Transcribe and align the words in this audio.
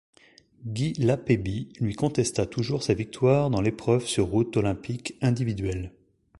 Guy 0.65 0.93
Lapébie 0.97 1.69
lui 1.79 1.93
contesta 1.93 2.47
toujours 2.47 2.81
sa 2.81 2.95
victoire 2.95 3.51
dans 3.51 3.61
l'épreuve 3.61 4.07
sur 4.07 4.25
route 4.29 4.57
olympique 4.57 5.15
individuelle. 5.21 5.93